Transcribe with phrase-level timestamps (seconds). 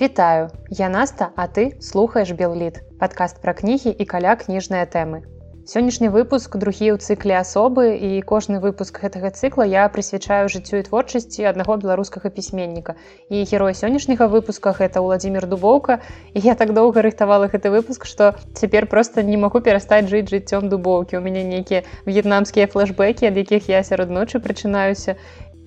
[0.00, 5.24] Вітаю, я Наста, а ты слухаеш Белліт, падкаст пра кнігі і каля кніжныя тэмы.
[5.68, 10.86] Сённяшні выпуск другі ў цыкле асобы і кожны выпуск гэтага цыкла я прысвячаю жыццю і
[10.86, 12.94] творчасці аднаго беларускага пісьменніка.
[13.28, 15.98] І герой сённяшняга выпуска гэта Владзімир Дубоўка.
[16.32, 20.70] І я так доўга рыхтавала гэты выпуск, што цяпер проста не магу перастаць жыць жыццём
[20.70, 21.18] дубоўкі.
[21.18, 25.18] У мяне нейкія в'етнамскія флэшбэкі, ад якіх я сярод ночы прачынаюся.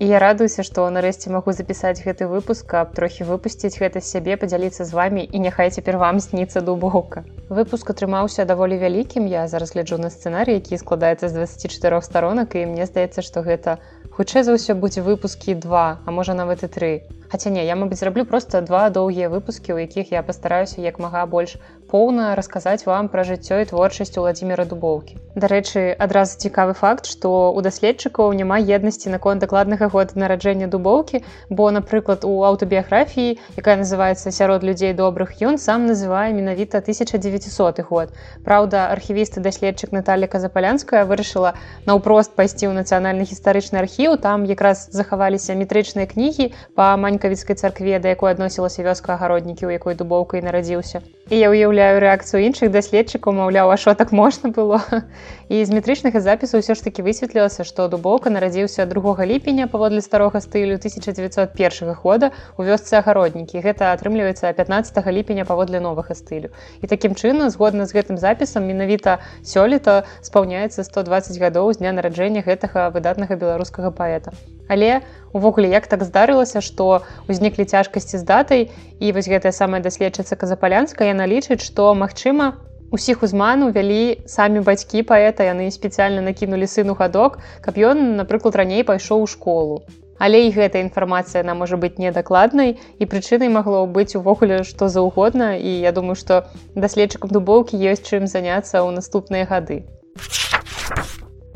[0.02, 4.82] І я радуюся, што нарэшце магу запісаць гэты выпуск, каб трохі выпусціць гэта сябе, падзяліцца
[4.82, 7.22] з вамі і няхай цяпер вам сніцца дубоўка.
[7.46, 9.30] Выпуск атрымаўся даволі вялікім.
[9.30, 13.78] Я зараз гляджу на сцэнарый, які складаецца з 24 старонак і мне здаецца, што гэта
[14.10, 16.92] хутчэй за ўсё будзе выпускі два, а можа нават і тры.
[17.32, 21.24] Хаця не, я мабыць зраблю проста два доўгія выпускі, у якіх я пастараюся як мага
[21.24, 21.56] больш
[21.92, 25.16] поўна расказаць вам пра жыццё і творчасць уладзіміра дубоўкі.
[25.36, 31.68] Дарэчы, адразу цікавы факт, што у даследчыкаў няма еднасці наконт дакладнага года нараджэння дубоўкі, бо,
[31.70, 38.16] напрыклад, у аўтабіяграфіі, якая называецца сярод людзей добрых, ён сам называе менавіта 1900 год.
[38.44, 41.54] Праўда, архівісты даследчык Наталля Казапалянская вырашыла
[41.86, 48.16] наўпрост пайсці ў нацыянальны гістарычны архіў, там якраз захаваліся метрычныя кнігі па манькавіцкай царкве, да
[48.16, 51.02] якой адносілася вёска агароднікі, у якой дубоўка і нарадзіўся.
[51.30, 54.80] І я ўяўляю рэакцыю іншых даследчыкаў, маўляў, а що так можна было.
[55.52, 60.38] І з метрычнага запісу ўсё ж таки высветлілася, што дубоўка нарадзіўся 2 ліпеня паводле старога
[60.38, 63.58] стылю 1901 года у вёсцы агароднікі.
[63.58, 66.54] Гэта атрымліваецца 15 ліпеня паводле новага стылю.
[66.82, 72.46] І такім чынам, згодна з гэтым запісам менавіта сёлета спаўняецца 120 гадоў з дня нараджэння
[72.46, 74.30] гэтага выдатнага беларускага паэта.
[74.70, 75.02] Але
[75.34, 78.70] увогуле як так здарылася што ўзніклі цяжкасці з датай
[79.02, 82.54] і вось гэтая самая даследчыца казапалянска яна лічыць што магчыма
[82.92, 88.84] усіх узману вялі самі бацькі паэта яны спецыяльна накінулі сыну гадок каб ён напрыклад раней
[88.84, 89.82] пайшоў у школу.
[90.22, 95.56] Але і гэтая інфармацыя на можа быць недакладнай і прычынай магло быць увогуле што заўгодна
[95.56, 96.44] і я думаю што
[96.76, 99.82] даследчыкам дубоўкі ёсць чым заняцца ў наступныя гады.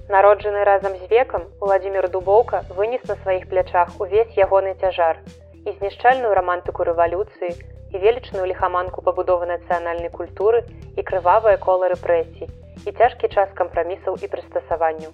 [0.08, 5.20] Народжаны разам з векам, Владзімир Дубоўка вынес на сваіх плячах увесь ягоны цяжар.
[5.66, 10.64] І знішчальную рамантыку рэвалюцыі і велічную ліхаманку пабудовы нацыянальнай культуры
[10.96, 12.50] і крывавыя кола рэпрэсій
[12.86, 15.10] і цяжкі час кампрамісаў і прыстасаванню.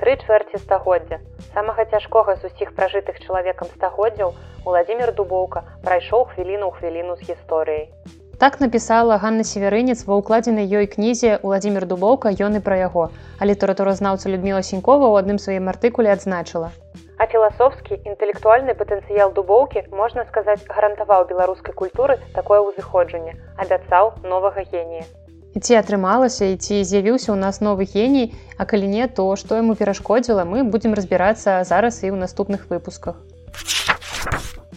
[0.00, 1.20] Тры чвэрці стагоддзя.
[1.54, 4.34] Самага цяжкога з усіх пражытых чалавекам стагоддзяў
[4.64, 7.88] Владзімир Дубоўка прайшоў хвіліну ў хвіліну з гісторыяй.
[8.38, 13.10] Так напісала Ганна северынец ва ўкладзенай ёй кнізе Владзімир Дубоўка ён і пра яго.
[13.38, 16.74] А літаратуразнаўца Людміла Сінькова ў адным сваім артыкуле адзначыла.
[17.16, 25.06] А філасофскі інтэлектуальны патэнцыял дубоўкі, можна сказаць, гарантаваў беларускай культуры такое ўзыходжанне, абяцаў новага генія.
[25.54, 29.62] І ці атрымалася і ці з'явіўся ў нас новы геній, а калі не, то што
[29.62, 33.22] яму перашкодзіла, мы будзем разбірацца зараз і ў наступных выпусках.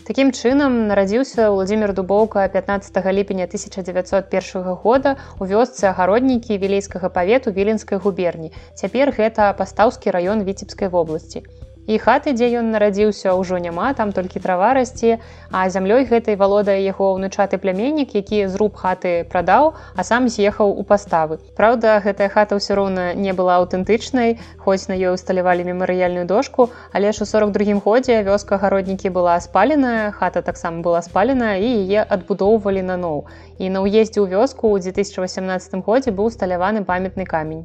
[0.05, 7.97] Такім чынам нарадзіўся Владзімир Дубоўка 15 ліпеня 1901 года у вёсцы агароднікі вілейскага павету віленскай
[7.97, 8.53] губерні.
[8.77, 11.43] Цяпер гэта пастаўскі раён віцебскай вобласці
[11.87, 15.17] і хаты дзе ён нарадзіўся ўжо няма там толькі трава расце
[15.51, 20.83] а зямлёй гэтай валодае яго ўнучаты пляменнік які зруб хаты прадаў а сам з'ехаў у
[20.83, 21.39] паставы.
[21.55, 27.15] Праўда гэтая хата ўсё роўна не была аўтэнтычнай хоць на ёй усталявалі мемарыяльную дошку але
[27.15, 32.83] ж у 42 годзе вёска гароднікі была спаленая хата таксама была спалена і яе адбудоўвалі
[32.83, 33.25] наноў
[33.57, 37.63] і на ўездзе ў вёску ў 2018 годзе быў усталяваны памятны камень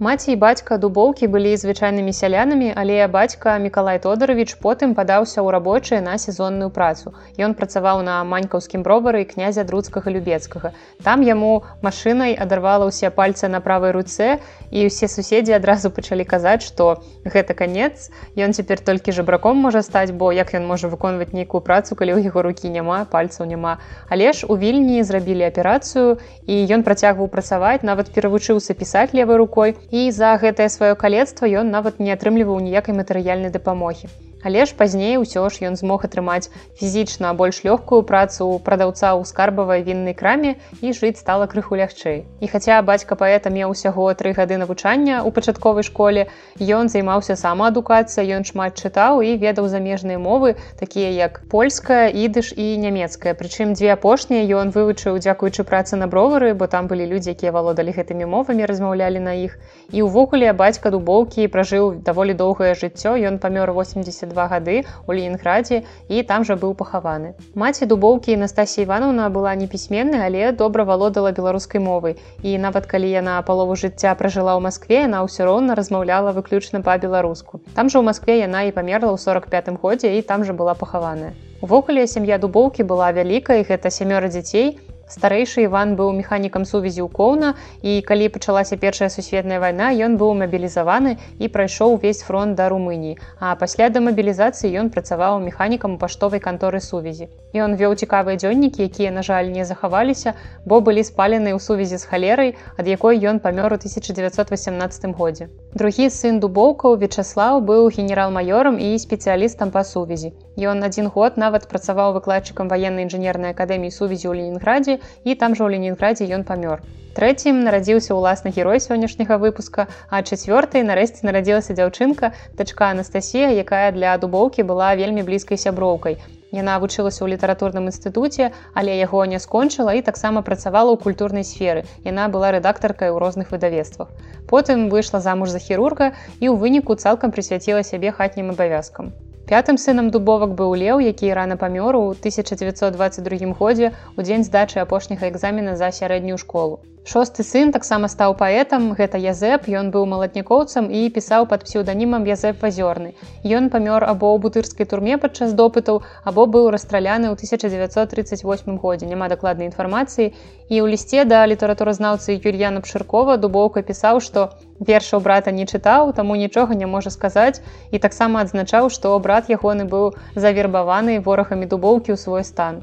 [0.00, 6.02] Маці і бацька дубоўкі былі звычайнымі сялянамі, але бацька Миколай Тодарович потым падаўся ў рабочыя
[6.02, 7.14] на сезонную працу.
[7.38, 10.74] Ён працаваў на манькаўскім бровары князя друцкага любецкага.
[11.06, 14.42] Там яму машынай адарвала ўсе пальцы на правай руцэ
[14.74, 18.10] і ўсе суседзі адразу пачалі казаць, што гэта канец.
[18.34, 22.34] Ён цяпер толькі жабраком можа стаць, бо як ён можа выконваць нейкую працу, калі ў
[22.34, 23.78] яго рукі няма, пальцаў няма.
[24.10, 26.18] Але ж у вільні зрабілі аперацыю
[26.50, 31.70] і ён працягваў працаваць, нават перавучыўся пісаць левой рукой і за гэтае сваё калецтва ён
[31.70, 34.08] нават не атрымліваў ніякай матэрыяльнай дапамогі.
[34.44, 39.80] Але ж пазней усё ж ён змог атрымаць фізічна больш лёгкую працу прадаўца ў скарбавай
[39.86, 42.28] віннай краме і жыць стала крыху лягчэй.
[42.44, 46.28] І хаця бацька паэта меў усяго тры гады навучання ў пачатковай школе,
[46.60, 52.76] ён займаўся самаадукацыя, ён шмат чытаў і ведаў замежныя мовы, такія як польская, ідыш і
[52.84, 53.32] нямецкая.
[53.32, 57.96] Прычым дзве апошнія ён вывучыў дзякуючы працы на бровары, бо там былі людзі, якія валодалі
[57.96, 59.56] гэтымі мовамі, размаўлялі на іх.
[59.88, 65.80] І ўвогуле бацька дубоўкі пражыў даволі доўгае жыццё, ён памёр 82 два гады у ленінграде
[66.10, 71.32] і там жа быў пахаваны маці дубоўкі Настасія ивановна была не пісьменная але добра валодала
[71.38, 76.34] беларускай мовай і нават калі яна палову жыцця пражыла ў москве яна ўсё роўна размаўляла
[76.36, 80.52] выключна па-беларуску там жа ў москве яна і памерла ў 45 годзе і там жа
[80.52, 81.34] была пахаваная
[81.64, 84.76] Увогуле сям'я дубоўкі была вялікай, гэта сямёра дзяцей,
[85.14, 87.54] Старэйшы Іван быў механікам сувязі ў коўна
[87.86, 93.14] і калі пачалася першая сусветная вайна, ён быў мабілізаваны і прайшоў увесь фронт да Румыніі.
[93.38, 97.30] А пасля да мабілізацыі ён працаваў механікам паштовай канторы сувязі.
[97.54, 100.34] Ён вёў цікавыя дзённікі, якія, на жаль, не захаваліся,
[100.66, 105.46] бо былі спалены ў сувязі з халерай, ад якой ён памёр у 1918 годзе.
[105.78, 110.34] Другі сын дубоўкаў Вячаслаў быў генерал-маёрам і спецыялістам па сувязі.
[110.56, 115.66] Ён адзін год нават працаваў выкладчыкам ваеннай інжынернай акадэміі сувязі ў Ленінградзе і там жа
[115.66, 116.84] ў Ленінградзе ён памёр.
[117.14, 124.14] Трэцім нарадзіўся ўласны герой сённяшняга выпуска, а чацвёртай нарэшце нарадзілася дзяўчынка, дачка Анастасія, якая для
[124.18, 126.18] дубоўкі была вельмі блізкай сяброўкай.
[126.54, 131.82] Яна вучылася ў літаратурным інстытуце, але яго не скончыла і таксама працавала ў культурнай сферы.
[132.06, 134.10] Яна была рэдактаркай у розных выдавецтвах.
[134.50, 139.14] Потым выйшла замуж за хірурга і ў выніку цалкам прысвяціла сябе хатнім абавязкам.
[139.50, 145.28] Пятым сынам дубовак быў леў, які рана памёр у 1922 годзе у дзень здачы апошняга
[145.28, 146.80] экзамена за сярэднюю школу.
[147.04, 152.64] Шосты сын таксама стаў паэтам, гэта Язэп, ён быў маладнікоўцам і пісаў пад псеўданімам Язэп
[152.64, 153.12] Вазёрны.
[153.44, 159.04] Ён памёр або ў бутырскай турме падчас допытаў, або быў расстраляны ў 1938 годзе.
[159.04, 160.32] няма дакладнай інфармацыі.
[160.72, 166.40] І ў лісце да літаратуразнаўцы Юр'яна Пшыркова дубоўка пісаў, што вершаў брата не чытаў, таму
[166.40, 167.60] нічога не можа сказаць
[167.92, 172.80] і таксама адзначаў, што брат ягоны быў завербаваны ворагамі дубоўкі ў свой стан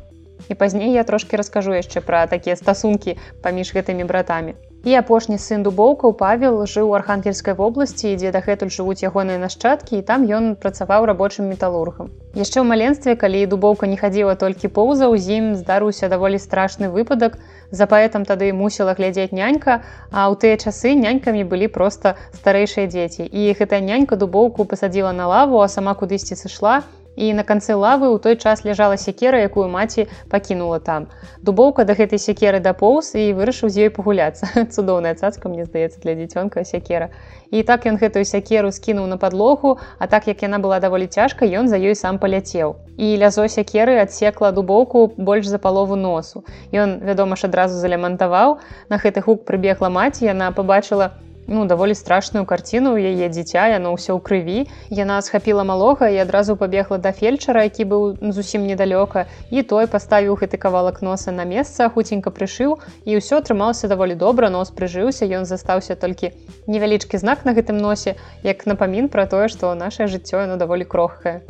[0.49, 4.57] і пазней я трошки раскажу яшчэ пра такія стасункі паміж гэтымі братамі.
[4.81, 10.05] І апошні сын дубоўкаў павел жыў у архангельскай вобласці дзе дагэтуль жывуць ягоныя нашчадкі і
[10.07, 12.09] там ён працаваў рабочым металургам.
[12.33, 17.37] Яшчэ ў маленстве калі дубоўка не хадзіла толькі поўзаў з ім здарыўся даволі страшны выпадак.
[17.69, 23.29] За паэтам тады мусіла глядзець нянька а ў тыя часы нянькамі былі проста старэйшыя дзеці.
[23.29, 26.81] І гэтая нянька дубоўку пасадзіла на лаву а сама кудысьці сышла
[27.15, 31.07] і на канцы лавы ў той час ляжала сякера, якую маці пакінула там.
[31.43, 34.47] Дубоўка да гэтай сякеры дапоўз і вырашыў з ёй пагуляцца.
[34.73, 37.11] цудоўная цацка мне здаецца для дзіцёнка сякера.
[37.51, 41.43] І так ён гэтую сякеру скінуў на падлогу, а так як яна была даволі цяжка,
[41.45, 42.79] ён за ёй сам паляцеў.
[42.95, 46.43] І лязо сякеры адсекла дубоўку больш за палову носу.
[46.71, 48.59] Ён, вядома ж, адразу залямантаваў.
[48.87, 51.11] На гэты гук прыбегла маці, яна пабачыла,
[51.47, 54.59] ну даволі страшную карціну яе дзіця яно ўсё ў крыві.
[54.89, 58.01] Яна схапіла малога і адразу пабегла да фельчара які быў
[58.31, 63.91] зусім недалёка і той паставіў гэты кавалак носа на месца хуценька прышыў і ўсё атрымаўся
[63.91, 66.31] даволі добра нос прыжыўся ён застаўся толькі
[66.67, 71.41] невялічкі знак на гэтым носе як напамін пра тое што нашее жыццё яно даволі крохкае.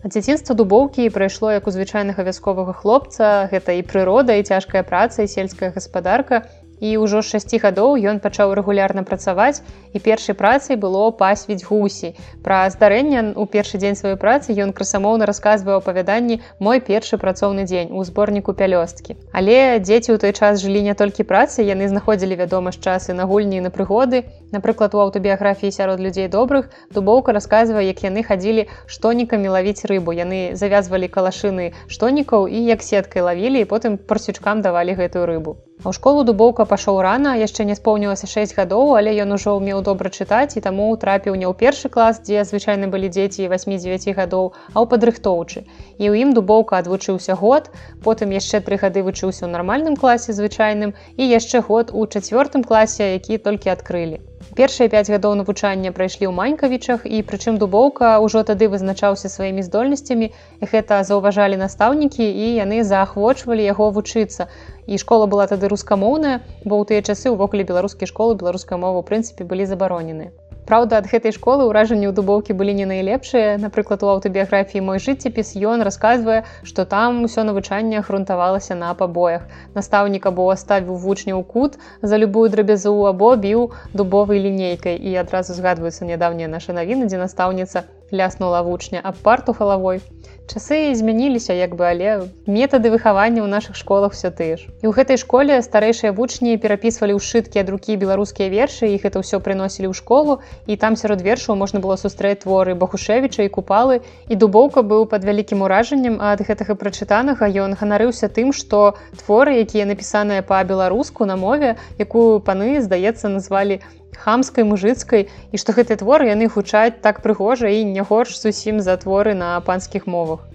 [0.00, 3.52] Дзяцінства дубоўкі прайшло як у звычайнага вясковага хлопца.
[3.52, 6.48] Гэта і прырода і цяжкая праца і сельская гаспадарка
[6.80, 9.62] і ўжо з 6 гадоў ён пачаў рэгулярна працаваць
[9.92, 12.16] і першай працай было пасвіць гусі.
[12.42, 17.92] Пра здарэнне у першы дзень сваёй працы ён красамоўна расказваў апавяданні мой першы працоўны дзень
[17.92, 19.16] у зборніку пялёсткі.
[19.32, 23.28] Але дзеці ў той час жылі не толькі працы, яны знаходзілі вядома з часы на
[23.28, 24.24] гульні на прыгоды.
[24.50, 30.16] Напрыклад, у аўтабіяграфіі сярод людзей добрых дубоўка расказвае, як яны хадзілі штонікамі лавіць рыбу.
[30.16, 35.60] Яны завязвалі калашыны штонікаў і як сеткай лавілі і потым парсючкам давалі гэтую рыбу.
[35.80, 39.80] А ў школу дубоўка пашоў рана, яшчэ не споўнілася 6 гадоў, але ён ужо ўмеў
[39.86, 44.52] добра чытаць і таму трапіў не ў першы клас, дзе звычайна былі дзеці 8-9 гадоў,
[44.74, 45.64] а ў падрыхтоўчы.
[45.96, 47.72] І ў ім дубоўка адвучыўся год,
[48.04, 53.16] потым яшчэ тры гады вучыўся ў нармальным класе звычайным і яшчэ год у чацвёртым класе,
[53.16, 54.20] які толькі адкрылі.
[54.58, 60.30] Першыя пяць гадоў навучання прайшлі ў манькавічах і прычым дубоўка ўжо тады вызначаўся сваімі здольнасцямі.
[60.72, 64.50] Гэта заўважалі настаўнікі і яны заахвочвалі яго вучыцца.
[64.90, 69.06] І школа была тады рускамоўная, бо ў тыя часы ўвогуле беларускія школы беларускай мовы ў
[69.06, 70.34] прынцыпе былі забаронены.
[70.68, 73.58] Праўда, ад гэтай школы ўражанні ў дубоўкі былі не найлепшыя.
[73.62, 79.48] Напрыклад, у аўтабіяграфіі мой жыццепіс ён расказвае, што там усё навучанне грунтавалася на пабоях.
[79.74, 86.04] Настаўнік або ставіў вучняў кут за любую драбязу або біў дубовай лінейкай і адразу згадваюцца
[86.04, 90.02] нядаўнія наша навіны, дзе настаўніца ляснула вучня аб парту галавой.
[90.50, 94.66] Часы змяніліся як бы але метады выхавання ў наших школах все тыя ж.
[94.82, 99.22] І ў гэтай школе старэйшыя вучні перапісвалі ў шыткі ад рукі беларускія вершы іх это
[99.22, 104.02] ўсё прыносілі ў школу і там сярод вершаў можна было сустрэць творы бахушевіча і купалы
[104.26, 109.86] і дубоўка быў пад вялікім уражаннем ад гэтага прачытанага ён ганарыўся тым што творы якія
[109.86, 113.78] напісаныя па-беларуску на мове якую паны здаецца назвалі
[114.16, 118.96] хамскай мужыцкай і што гэты твор яны гучаць так прыгожа і не горш зусім за
[118.96, 120.46] творы на панскіх мовах.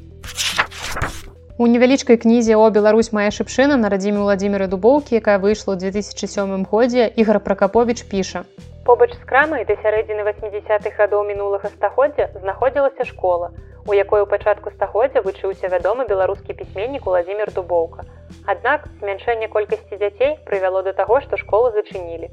[1.58, 6.66] У невялічкай кнізе о Беларусь мая шыпшына на радзіме владимиры дубоўкі, якая выйшла ў 2007
[6.68, 8.44] годзе ігра пракапович піша.
[8.86, 13.56] Побач з крамай да сярэдзіны 80-х гадоў мінулага стагоддзя знаходзілася школа.
[13.88, 18.06] у якой у пачатку стагоддзя вучыўся вядомы беларускі пісьменнік уладзімир дубоўка.
[18.50, 22.30] Аднак змяншэнне колькасці дзяцей прывяло да таго, што школу зачынілі.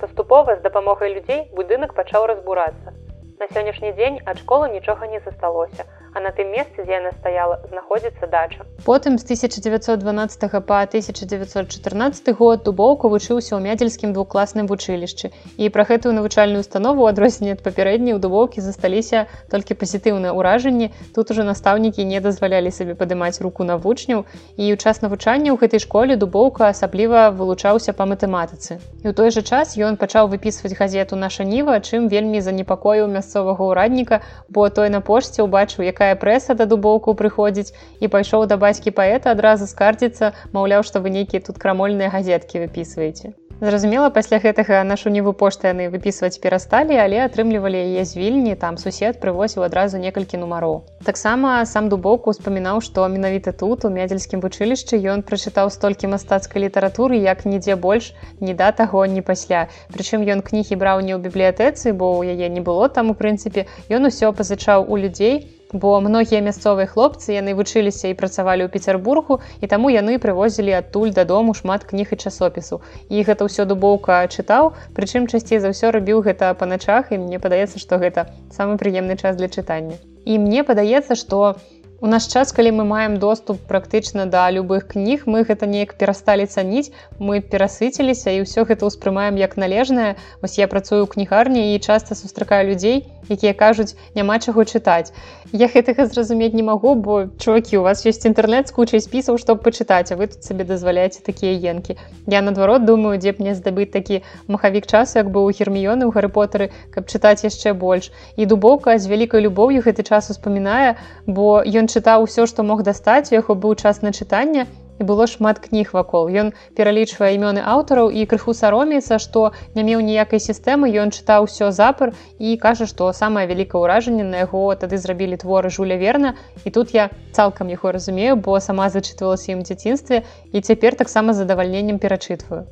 [0.00, 2.92] Паступова з дапамогай людзей будынак пачаў разбурацца.
[3.40, 7.60] На сённяшні дзень ад школы нічога не засталося, а на тым месцы, дзе яна стаяла,
[7.70, 8.66] знаходзіцца дача.
[8.84, 15.30] Потым з 1912 па 1914 год дубоўка вучыўся ў мядзельскім двухкласным вучылішчы.
[15.56, 20.90] І пра гэтую навучальную установу адрозненне ад папярэдняй у дубоўкі засталіся толькі пазітыўныя ўражанні.
[21.14, 24.26] Тут ужо настаўнікі не дазвалялі сабе падымаць руку на вучняў.
[24.56, 28.82] І ў час навучання ў гэтай школе дубоўка асабліва вылучаўся па матэматыцы.
[29.04, 33.62] І ў той жа час ён пачаў выпісваць газету наша ніва, чым вельмі занепакоіў мясцовага
[33.70, 38.96] ўрадніка, бо той на пошце ўбачыў, якая прэса да дубоўку прыходзіць і пайшоў да бацькі
[38.96, 43.36] паэта адразу скардзіцца, маўляў, што вы нейкія тут крамольныя газеткі выпісваеце.
[43.60, 48.80] Зразумела, пасля гэтага нашу ніву пошты яны выпісваць перасталі, але атрымлівалі яе з вільні, там
[48.80, 50.80] сусед прывозіў адразу некалькі нумароў.
[51.04, 57.20] Таксама сам дубоўку успамінаў, што менавіта тут у мядзельскім вучылішчы ён прачытаў столькі мастацкай літаратуры,
[57.20, 59.68] як нідзе больш ні да таго ні пасля.
[59.92, 63.68] Прычым ён кнігі браў не ў бібліятэцы, бо ў яе не было там у прынцыпе,
[63.92, 69.40] ён усё пазычаў у людзей, бо многія мясцовыя хлопцы яны вучыліся і працавалі ў пецербургу
[69.60, 72.80] і таму яны прывозілі адтуль дадому шмат кніг і часопісу.
[73.08, 77.38] І гэта ўсё дубоўка чытаў прычым часцей за ўсё рабіў гэта па начах і мне
[77.38, 79.98] падаецца што гэта самы прыемны час для чытання.
[80.26, 85.28] І мне падаецца што у наш час калі мы маем доступ практычна да любых кніг
[85.28, 90.16] мы гэта неяк перасталі цаніць мы перасыціліся і ўсё гэта ўспрымаем як належнае.
[90.40, 95.12] Вось я працую ў кнігарні і часта сустракаю людзей якія кажуць няма чаго чытаць.
[95.52, 99.60] Я гэтага зразумець не магу бо чувакі у вас ёсць інтэрнэт з кучай спісаў чтобы
[99.60, 102.00] пачытаць а вы тут сабе дазваляеце такія енкі
[102.32, 106.16] я наадварот думаю дзе б мне здабыць такі махавік часу як быў у герміёны ў
[106.16, 108.08] гарыпотары каб чытаць яшчэ больш.
[108.40, 113.30] І дубоўка з вялікай любоўю гэты час успамінае бо ён чытаў усё што мог дастаць
[113.32, 114.66] у яго быў час на чытанне
[115.00, 116.28] і было шмат кніг вакол.
[116.28, 121.72] Ён пералічвае імёны аўтараў і крыху саромецца, што не меў ніякай сістэмы, ён чытаў усё
[121.72, 126.36] запар і кажа, што самае вялікае ўражанне на яго тады зрабілі творы жуля верна.
[126.64, 131.98] І тут я цалкам яго разумею, бо сама зачытвалася ім дзяцінстве і цяпер таксама задавальненнем
[131.98, 132.68] перачытваю.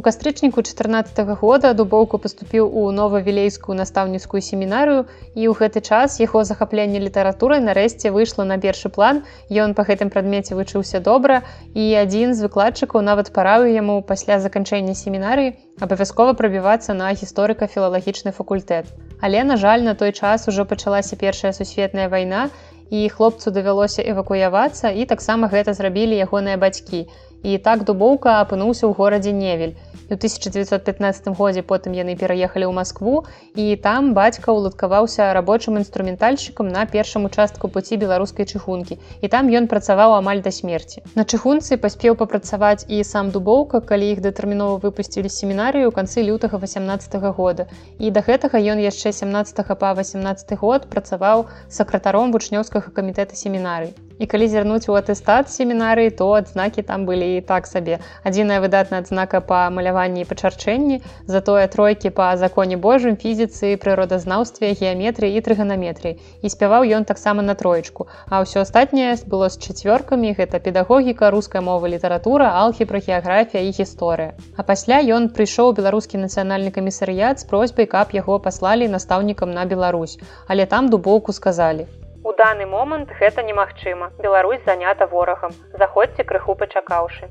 [0.00, 5.04] У кастрычніку 14 -го года дубоўку паступіў у новавілейскую настаўніцкую семінарыю
[5.34, 9.20] і ў гэты час яго захапленне літаратурай нарэшце выйшло на першы план.
[9.52, 11.42] Ён па гэтым прадмеце вучыўся добра
[11.74, 15.52] і адзін з выкладчыкаў нават паравіў яму пасля заканчэння семінарыі
[15.84, 18.88] абавязкова прабівацца на гісторыка-філалагічны факультэт.
[19.20, 22.48] Але, на жаль, на той час ужо пачалася першая сусветная вайна
[22.90, 27.04] і хлопцу давялося эвакуявацца і таксама гэта зрабілі ягоныя бацькі.
[27.42, 29.74] І так дубоўка апынуўся ў горадзе Невель
[30.10, 33.24] у 1915 годзе потым яны пераехалі ў Маскву
[33.54, 39.70] і там бацька ўладкаваўся рабочым інструментальшчыкам на першым участку пуці беларускай чыхункі і там ён
[39.70, 45.30] працаваў амаль да смерці на чыхунцы паспеў папрацаваць і сам дубоўка калі іх датэрмінова выпусцілі
[45.30, 47.66] семінарыю ў канцы лютага 18 -го года.
[47.98, 53.94] І да гэтага ён яшчэ 17 па 18 год працаваў сакратаром вучнёўскага камітэта семінарый.
[54.18, 58.00] І калі зірнуць у атэстат семінарыі то адзнакі там былі і так сабе.
[58.24, 64.72] Адзіная выдатная адзнака па маляванні патрабаванні і пачарчэнні, затое тройкі па законе Божым фізіцы, прыродазнаўстве,
[64.72, 66.16] геаметрыі і трыганаметрыі.
[66.42, 68.08] І спяваў ён таксама на троечку.
[68.28, 74.32] А ўсё астатняе было з чацвёркамі, гэта педагогіка, руская мова літаратура, алхіпра, геаграфія і гісторыя.
[74.56, 80.18] А пасля ён прыйшоў беларускі нацыянальны камісарыят з просьбай, каб яго паслалі настаўнікам на Беларусь.
[80.48, 81.86] Але там дубоўку сказалі.
[82.24, 84.12] У даны момант гэта немагчыма.
[84.20, 85.52] Беларусь занята ворагам.
[85.72, 87.28] Заходзьце крыху пачакаўшы.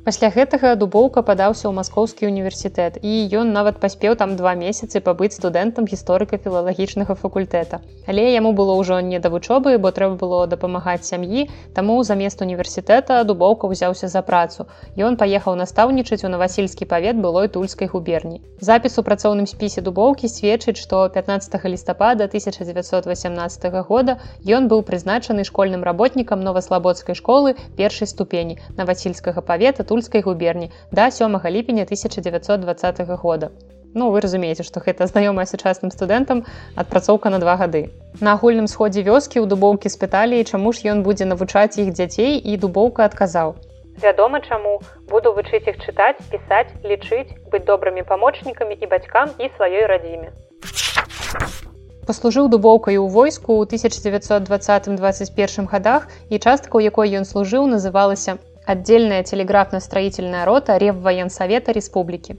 [0.00, 5.36] Пасля гэтага дубоўка падаўся ў маскоўскі універсітэт і ён нават паспеў там два месяцы пабыць
[5.36, 7.84] студэнтам гісторыка-філалагічнага факультэта.
[8.08, 11.44] Але яму было ўжо не да вучобы, бо трэба было дапамагаць сям'і,
[11.76, 14.64] таму замест універсітэта дубоўка ўзяўся за працу.
[14.96, 18.40] Ён паехаў настаўнічаць у навасільскі павет былой тульскай губерні.
[18.56, 24.16] Запіс у працоўным спісе дубоўкі сведчыць, што 15 лістапада 1918 года
[24.48, 31.36] ён быў прызначаны школьным работнікам новаслабодскай школы першай ступені навасільскага павета тульскай губерні да 7
[31.58, 33.50] ліпеня 1920 года.
[33.92, 36.46] Ну вы разумееце, што гэта знаёмая сучасным студэнтам
[36.78, 37.90] адпрацоўка на два гады.
[38.20, 42.54] На агульным сходзе вёскі ў дубоўкі спыталі, чаму ж ён будзе навучаць іх дзяцей і
[42.56, 43.58] дубоўка адказаў.
[43.98, 44.78] Вядома, чаму
[45.10, 50.30] буду вучыць іх чытаць, пісаць, лічыць, быць добрымі памочнікамі і бацькам і сваёй радзіме.
[52.06, 58.38] Паслужыў дубоўкай у войску ў 1920-21 гадах і частка, у якой ён служыў, называлася
[58.70, 62.36] отдельная телеграфно-строительная рота Реввоенсовета Республики.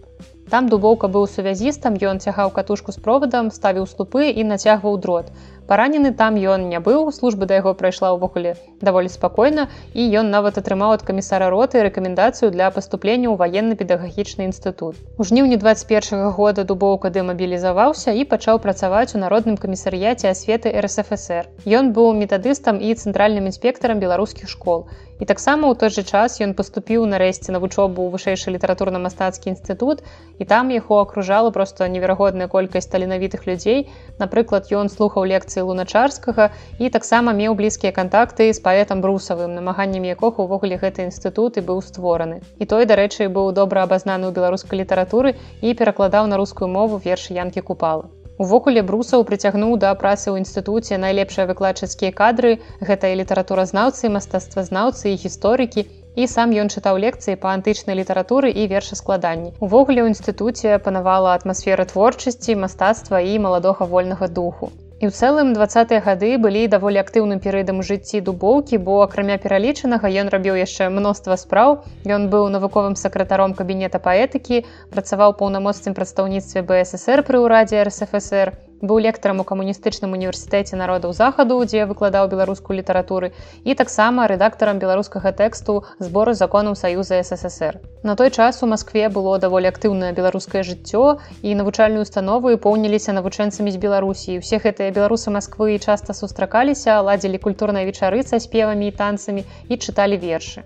[0.49, 5.27] Там дубоўка быў сувязістам, ён цягаў катушку з проводам, ставіў слупы і нацягваў дрот.
[5.71, 9.63] Паранены там ён не быў, служба да яго прайшла ўвогуле даволі спакойна
[9.95, 14.99] і ён нават атрымаў ад камісара роты рэкамендацыю для паступлення ў ваенна-педагагічны інстытут.
[15.15, 21.47] У жніўні 21 года дубоўка дэмабілізаваўся і пачаў працаваць у народным камісарыяце асветы РСФСР.
[21.79, 24.91] Ён быў метадыстам і цэнтральным інспектарам беларускіх школ.
[25.21, 30.01] І таксама ў той жа час ён паступіў нарэшце на вучобу ў вышэйшы літаратурна-мастацкі інстытут
[30.41, 33.85] і там яго акружала проста неверагодная колькасць таленавітых людзей.
[34.17, 36.49] Напрыклад, ён слухаў лекцыі луначарскага
[36.79, 41.83] і таксама меў блізкія кантакты з паэтам брусавым, намаганнямі якога ўвогуле гэты інстытут і быў
[41.85, 42.41] створаны.
[42.59, 47.37] І той, дарэчы, быў добра абазнаны ў беларускай літаратуры і перакладаў на рускую мову вершы
[47.37, 48.09] янкі купала.
[48.41, 52.53] Увогуле брусаў прыцягнуў да працы ў інстытуце найлепшыя выкладчыцкія кадры,
[52.89, 55.85] гэта і літаратуразнаўцы, мастацтвазнаўцы і гісторыкі.
[56.21, 59.53] І сам ён чытаў лекцыі па антычнай літаратуры і вершаскладанні.
[59.67, 64.71] Увогуле ў інстытуце панавала атмасфера творчасці, мастацтва і маладога вольнага духу.
[65.01, 70.11] І ў цэлым двадцатыя гады былі даволі актыўным перыядам у жыцці дубоўкі, бо акрамя пералічанага
[70.21, 71.81] ён рабіў яшчэ мноства спраў.
[72.05, 74.61] Ён быў навуковым сакратаром кабінета паэтыкі,
[74.93, 81.85] працаваў паўнамоцным прадстаўніцтве БССР пры ўрадзе РСФСР, быў лектарам у камуністычным універсітэце народаў захаду, дзе
[81.85, 83.31] выкладаў беларускую літаратуры
[83.63, 89.37] і таксама рэдактарам беларускага тэксту збору законаў саюза ссср на той час у москве было
[89.39, 94.39] даволі актыўнае беларускае жыццё і навучальную установу поўніліся навучэнцамі з беларусі.
[94.41, 100.17] Усе гэтыя беларусы москвы часта сустракаліся ладзілі культурныя вечары са спевамі і танцамі і чыталі
[100.17, 100.65] вершы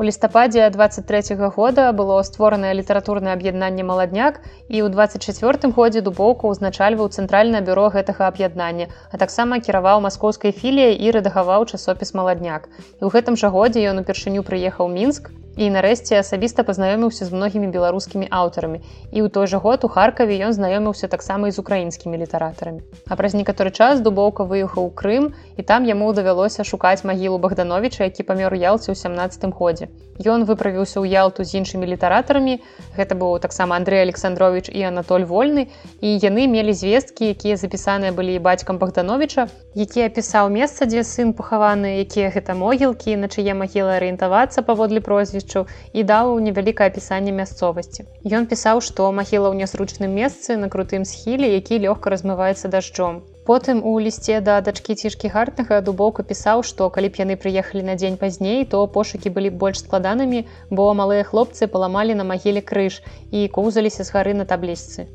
[0.00, 4.38] У лістападзе 23 -го года было створанае літаратурнае аб'яднанне маладняк
[4.68, 10.94] і ў 24 годзе дубоўка ўзначальваў цэнтральнае бюро гэтага аб'яднання, а таксама кіраваў маскоўскай філіяй
[10.94, 12.70] і рэдагаваў часопіс маладняк.
[13.00, 17.68] І ў гэтым жа годзе ён упершыню прыехаў мінск, і нарэшце асабіста пазнаёміўся з многімі
[17.74, 18.78] беларускімі аўтарамі.
[19.10, 22.86] І ў той жа год у харкаве ён знаёміўся таксама і з украінскімі літаратарамі.
[23.10, 28.06] А праз некаторы час дубоўка выехаў у Крым і там яму давялося шукаць магілу богдановича
[28.06, 29.90] які памёр ялцы ў 17 годзе
[30.24, 32.58] ён выправіўся ў ялту з іншымі літаратарамі
[32.96, 35.68] гэта быў таксама Андрей александрович і анатоль вольны
[36.00, 41.98] і яны мелі звесткі якія запісаныя былі бацькам богдановича які апісаў месца дзе сын пахаваны
[42.02, 48.06] якія гэта могілкі на чые магілы арыентавацца паводле прозвішча прозвішчаў і даў невялікае апісанне мясцовасці.
[48.24, 53.22] Ён пісаў, што магіла ў нязручным месцы на крутым схіле, які лёгка размываецца дажджом.
[53.48, 57.94] Потым у лісце да дачкі цішкі гартнага дубоўка пісаў, што калі б яны прыехалі на
[58.00, 63.00] дзень пазней, то пошукі былі больш складанымі, бо малыя хлопцы паламалі на магіле крыж
[63.32, 65.08] і коўзаліся з гары на таблічцы.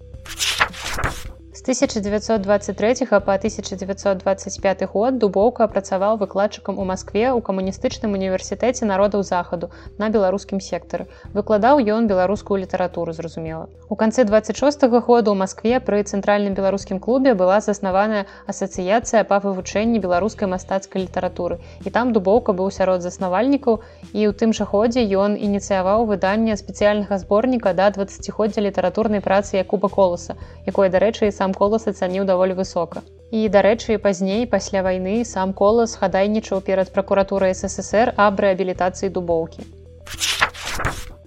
[1.64, 10.10] 1923 по 1925 год дубоўка працаваў выкладчыкам у Маскве ў камуністычным універсітэце народаў захаду на
[10.12, 11.08] беларускім сектары.
[11.32, 13.70] Выкладаў ён беларускую літаратуру зразумела.
[13.88, 19.40] У канцы 26 -го года ў Маскве пры цэнтральным беларускім клубе была заснаваная асацыяцыя па
[19.40, 21.60] вывучэнні беларускай мастацкай літаратуры.
[21.86, 23.80] І там дубоўка быў сярод заснавальнікаў
[24.12, 29.88] і ў тым жа ходзе ён ініцыяваў выданне спецыяльнага зборніка да 20годдзя літаратурнай працы Якуба
[29.88, 30.36] коласа,
[30.68, 33.04] якое дарэчы сам колас ацаніў даволі высока.
[33.32, 39.66] І дарэчы, пазней пасля вайны сам колас хадайнічаў перад пракуратурай ССР аб рэабілітацыі дубоўкі.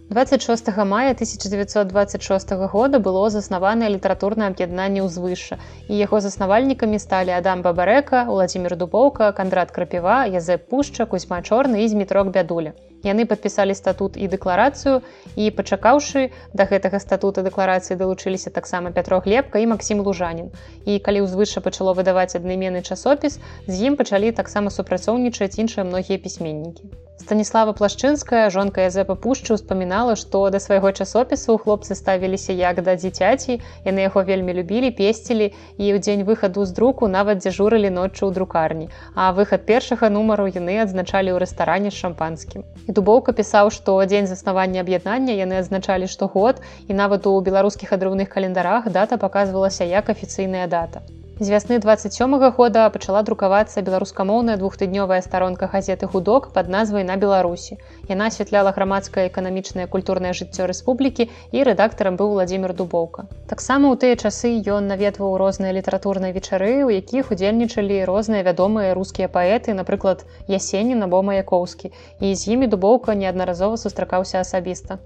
[0.08, 5.58] 26 мая 1926 года было заснаванае літаратурнае аб'яднанне ўзвышша
[5.90, 11.88] і яго заснавальнікамі сталі Адам Бабарэка, Владзімир Дубоўка, Кандрат Крапіва, Язэп Пушча, Кузьма Чорны і
[11.88, 12.72] Змітрок бядуля.
[13.04, 15.02] Яны падпісалі статут і дэкларацыю
[15.36, 20.52] і пачакаўшы да гэтага статута дэкларацыі далучыліся таксама Пятро глебка і Масім лужанін.
[20.84, 27.06] І калі ўзвышша пачало выдаваць аднайменны часопіс, з ім пачалі таксама супрацоўнічаць іншыя многія пісьменнікі.
[27.16, 32.94] Станіслава плашчынская жонка Язэпа пушчы успамінала, што да свайго часопісу ў хлопцы ставіліся як да
[33.00, 33.56] дзіцяці,
[33.88, 38.36] яны яго вельмі любілі, песцілі і ў дзень выхаду з друку нават дзяжурылі ноччу ў
[38.36, 38.92] друкарні.
[39.16, 42.68] А выхад першага нумару яны адзначалі ў рэстаране з шампанскім.
[42.86, 48.30] І дубоўка пісаў, што дзень заснавання аб'яднання яны адзначалі штогод і нават у беларускіх адрыўных
[48.34, 51.02] календарах дата паказвалася як афіцыйная дата.
[51.38, 57.16] З вясны 27 -го года пачала друкавацца беларускамоўная двухтыднёвая старонка газеты гудок под назвай на
[57.16, 57.76] беларусі.
[58.08, 63.28] Яна асвятляла грамадскае эканамічнае культурнае жыццё рэспублікі і рэдактарам быў владимир дубоўка.
[63.52, 69.28] Таксама ў тыя часы ён наведваў розныя літаратурныя вечары, у якіх удзельнічалі розныя вядомыя рускія
[69.28, 74.98] паэты, напрыклад ясені на бома якоўскі і з імі дубоўка неаднаразова сустракаўся асабіста.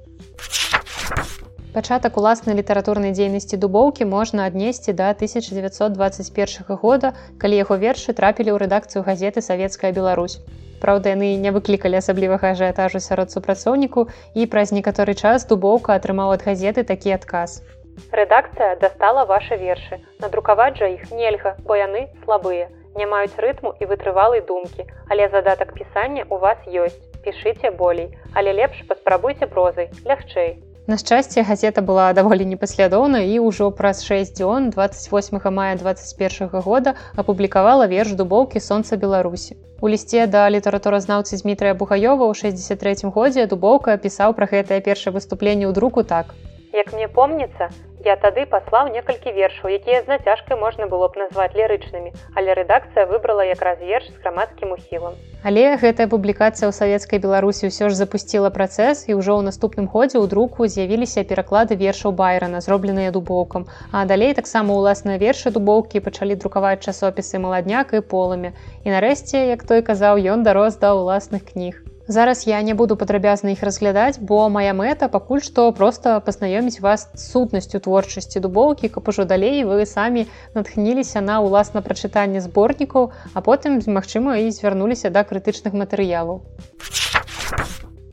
[1.74, 8.66] Пачатак уласнай літаратурнай дзейнасці дубоўкі можна аднесці да 1921 года, калі яго вершы трапілі ў
[8.66, 10.42] рэдакцыю газеты савецкая Беларусь.
[10.83, 16.42] Праўда, яны не выклікалі асаблівага ажыятажу сярод супрацоўніку і праз некаторы час дубоўка атрымаў ад
[16.42, 17.62] газеты такі адказ.
[18.11, 20.00] Рэдакцыя дастала вашы вершы.
[20.18, 22.66] Надрукаваць жа іх нельга, бо яны слабыя.
[22.98, 26.98] Не маюць рытму і вытрывалай думкі, але задатак пісання у вас ёсць.
[27.22, 30.59] Пішыце болей, але лепш паспрабуйце прозай, лягчэй.
[30.90, 36.96] На шчасце газета была даволі непаслядоўна і ўжо праз 6 дзён 28 мая 21 года
[37.14, 43.94] апублікавала верш дубоўкі сонца беларусі у лісце да літаратуразнаўцы змітрыя бугаёва ў 63 годзе дубоўка
[44.03, 46.35] пісаў пра гэтае першае выступленне ў друку так
[46.72, 47.70] як мне помніцца
[48.04, 53.04] Я тады паслаў некалькі вершаў, якія з нацяжкай можна было б назваць лірычнымі, але рэдакцыя
[53.04, 55.18] выбрала якраз верш з грамадскім ухілам.
[55.44, 60.16] Але гэтая публікацыя ў савецкай беларусі ўсё ж запусціла працэс і ўжо ў наступным ходзе
[60.16, 63.68] ў друку з'явіліся пераклады вершаў байрана, зробленыя дубоўкам.
[63.92, 68.56] А далей таксама ўласныя вершы дубоўкі пачалі друкаваць часопісы маладняк і поламі.
[68.80, 71.85] І нарэшце, як той казаў, ён дарос да ўласных кніг.
[72.10, 77.06] Зараз я не буду падрабязна іх разглядаць, бо моя мэта пакуль што проста пазнаёміць вас
[77.14, 80.26] сутнасцю творчасці дубоўкі, каб ужо далей вы самі
[80.58, 86.42] натхніліся на ўласна прачытанне зборнікаў, а потым, магчыма, і звярнуліся да крытычных матэрыялаў.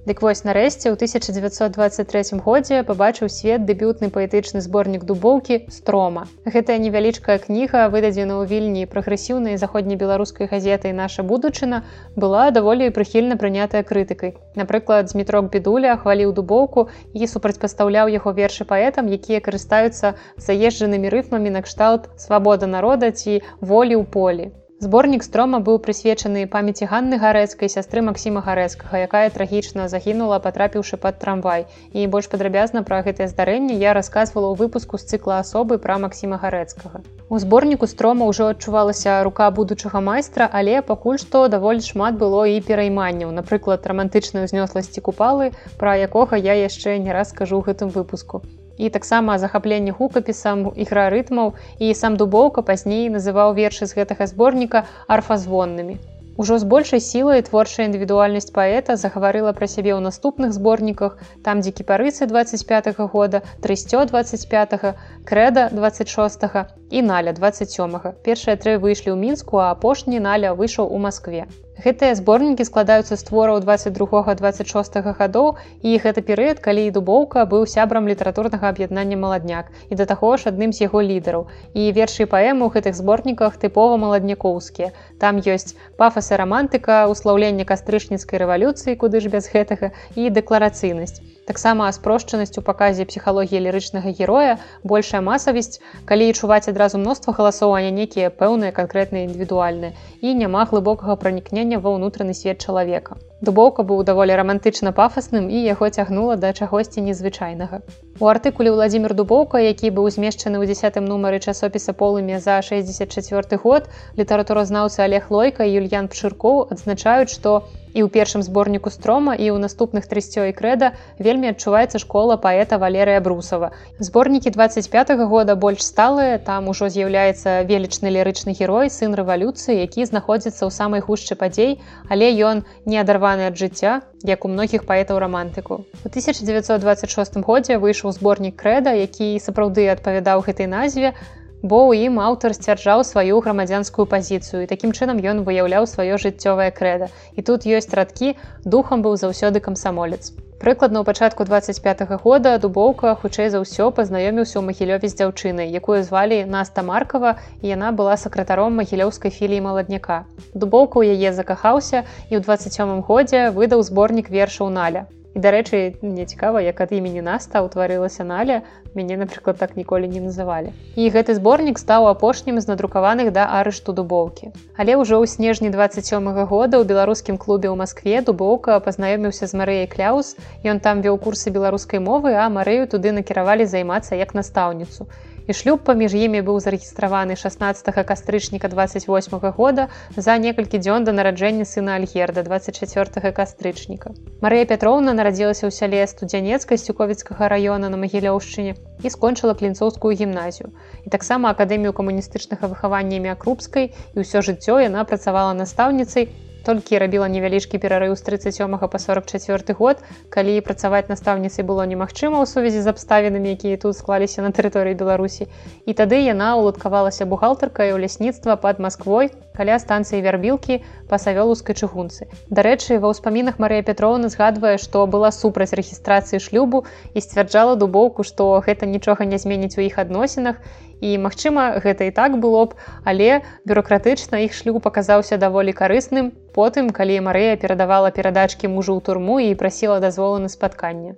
[0.07, 6.21] Дык вось нарэшце ў 1923 годзе пабачыў свет дэбютны паэтычны зборнік дубоўкі строма.
[6.47, 11.83] Гэтая невялічкая кніга выдадзена ў вільні прагрэсіўнай заходнебеларускай газетай наша будучына
[12.15, 14.31] была даволі прыхільна прынятая крытыкай.
[14.55, 22.07] Напрыклад, змітрок бедуля хваліў дубоўку і супрацьпастаўляў яго вершы паэтам, якія карыстаюцца заезджанымі рыфмамі накшталт
[22.15, 24.47] свабода народа ці волі ў полі.
[24.77, 31.17] Зборнік строма быў прысвечаны памяці Ганны гарэцкай сястры Масіма гарэцкага, якая трагічна загінула, патрапіўшы пад
[31.23, 31.65] трамвай.
[31.97, 36.37] І больш падрабязна пра гэтае здарэнне я расказвала ў выпуску з цыкла асобы пра Масіма
[36.43, 37.01] гарэцкага.
[37.25, 42.61] У зборніку строма ўжо адчувалася рука будучага майстра, але пакуль што даволі шмат было і
[42.69, 43.33] перайманняў.
[43.33, 45.49] Напрыклад, рамантычнай узнёсласці купалы,
[45.81, 48.45] пра якога я яшчэ не раз скажу ў гэтым выпуску
[48.77, 54.85] і таксама захапленне гукапісам ігра рытмаў і сам дубоўка пазней называў вершы з гэтага зборніка
[55.07, 55.97] арфазвоннымі.
[56.37, 61.73] Ужо з большай сілай творчая індывідуальнасць паэта загаварыла пра сябе ў наступных зборніках, там дзе
[61.79, 64.93] кіпарыцы 25 -го года, трысцё 25,
[65.25, 68.13] крэда 26 і наля 27.
[68.21, 71.47] Першыя тры выйшлі ў мінску, а апошні наля выйшаў у Маскве.
[71.77, 75.49] Гэтыя зборнікі складаюцца з твораў 22-26 гадоў
[75.85, 80.49] і гэты перыяд, калі і дубоўка быў сябрам літаратурнага аб'яднання маладняк і да таго ж
[80.53, 81.45] адным з яго лідараў.
[81.77, 84.89] І вершы паэмы ў гэтых зборніках тыпова маладнякоўскія.
[85.21, 92.59] Там ёсць пафасы рамантыка, услаўленне кастрычніцкай рэвалюцыі, куды ж без гэтага і дэкларацыйнасць таксама спрошчанасць
[92.59, 98.31] у паказе псіхалогіі лірычнага героя большая масавасць калі чуваць адразу мноства галасоў а не нейкія
[98.41, 104.91] пэўныя канкрэтныя індывідуальныя і няма глыбокага пранікнення ва ўнутраны свет чалавека дубоўка быў даволі рамантычна
[104.99, 107.81] пафасным і яго цягнула да чагосьці незвычайнага.
[108.19, 113.89] У артыкуле владимир дубоўка які быў змешчаны ў десятым нумары часопіса полымі за 64 год
[114.17, 117.61] літаратуразнаўцы олег лойка юльян пшыркоў адзначаюць што
[117.97, 122.77] і ў першым зборніку строма і ў наступных трысцё і крэда вельмі адчуваецца школа паэта
[122.77, 123.71] валерыя брусава.
[123.97, 130.05] Зборнікі 25 -го года больш сталыя там ужо з'яўляецца велічны лірычны герой сын рэвалюцыі які
[130.05, 135.19] знаходзіцца ў самай гушчы падзей але ён не адарваны ад жыцця як у многіх паэтаў
[135.19, 135.83] рамантыку.
[136.03, 141.13] У 1926 годзе выйшаў зборнік крэда які сапраўды адпавядаў гэтай назве
[141.61, 146.69] бо ў ім аўтар сцвярджаў сваю грамадзянскую пазіцыю і такім чынам ён выяўляў сваё жыццёвае
[146.69, 147.09] крэда.
[147.33, 150.37] І тут ёсць радкі духам быў заўсёды камсамолец.
[150.61, 155.69] Прыкладна ў пачатку 25 -го года дубоўка хутчэй за ўсё пазнаёміўся ў магілёве з дзяўчынай
[155.69, 160.25] якую звалі наста маркова і яна была сакратаром магілёўскай філіі маладняка.
[160.53, 165.05] Дубоўка ў яе закахаўся і ў 27 годзе выдаў зборнік вершаў наля
[165.37, 168.65] І дарэчы, мне цікава, як ад імені наста ўтварылася наля,
[168.97, 170.73] мяне, напрыклад, так ніколі не называлі.
[170.97, 174.49] І гэты зборнік стаў апошнім з надрукаваных да арышту дубоўкі.
[174.81, 179.53] Але ўжо ў снежні 27 -го года ў беларускім клубе ў Маскве дубоўка пазнаёміўся з
[179.53, 180.33] Марыяй Кляус.
[180.65, 185.05] Ён там вёў курсы беларускай мовы, а Марыю туды накіравалі займацца як настаўніцу
[185.47, 191.11] і шлюб паміж імі быў зарэгістраваны 16 кастрычніка 28 -го года за некалькі дзён да
[191.15, 194.11] нараджэння сына альгерда 24 кастрычніка.
[194.41, 200.69] Марыя Пятроўна нарадзілася ў сяле студзянецкай сюковіцкага раёна на магілёўшчыне і скончыла клінцоўскую гімназію.
[201.05, 206.27] І таксама акадэмію камуністычнага выхавання імя крупскай і ўсё жыццё яна працавала настаўніцай
[206.67, 210.03] толькі рабіла невялічкі перарыў з 37 па 44 год
[210.35, 215.47] калі працаваць настаўніцай было немагчыма ў сувязі з абставінамі якія тут склаліся на тэрыторыі беларусі.
[215.87, 222.27] І тады яна уладкавалася бухгалтаркай у лясніцтва под москвой каля станцыі вярбілкі па савёлускай чыгунцы.
[222.51, 226.83] Дарэчы ва ўспамінах Марыя петровна згадвае што была супраць рэгістрацыі шлюбу
[227.15, 230.61] і сцвярджала дубоўку што гэта нічога не зменіць у іх адносінах
[231.01, 236.89] і магчыма гэта і так было б але бюрократычна іх шлюб паказаўся даволі карысным потым
[236.89, 241.17] калі марыя перадавала перадачкі мужу ў турму і прасіла дазволу на спатканне